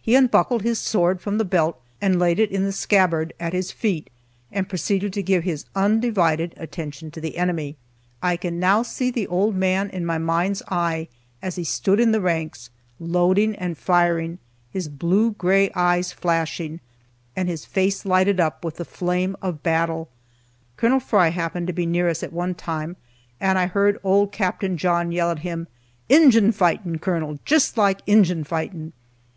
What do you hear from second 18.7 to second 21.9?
the flame of battle. Col. Fry happened to be